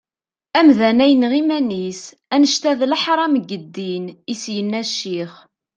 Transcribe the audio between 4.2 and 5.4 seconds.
as-yenna ccix.